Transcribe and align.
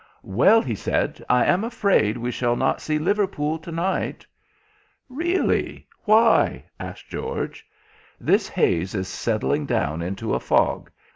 "Well," 0.23 0.63
he 0.63 0.73
said, 0.73 1.23
"I 1.29 1.45
am 1.45 1.63
afraid 1.63 2.17
we 2.17 2.31
shall 2.31 2.55
not 2.55 2.81
see 2.81 2.97
Liverpool 2.97 3.59
to 3.59 3.71
night." 3.71 4.25
"Really. 5.09 5.85
Why?" 6.05 6.63
asked 6.79 7.07
George. 7.09 7.67
"This 8.19 8.49
haze 8.49 8.95
is 8.95 9.07
settling 9.07 9.67
down 9.67 10.01
into 10.01 10.33
a 10.33 10.39
fog. 10.39 10.89